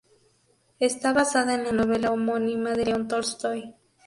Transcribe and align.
Está 0.79 1.13
basada 1.13 1.53
en 1.53 1.63
la 1.63 1.71
novela 1.73 2.09
homónima 2.11 2.71
de 2.71 2.85
León 2.85 3.07
Tolstói. 3.07 3.75